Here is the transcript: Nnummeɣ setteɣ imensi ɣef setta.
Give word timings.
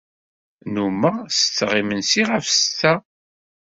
Nnummeɣ 0.65 1.15
setteɣ 1.37 1.71
imensi 1.81 2.21
ɣef 2.29 2.45
setta. 2.49 2.93